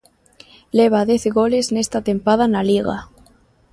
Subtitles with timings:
[0.79, 2.97] Leva dez goles nesta tempada na Liga.